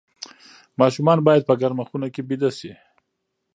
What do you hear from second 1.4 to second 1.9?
په ګرمه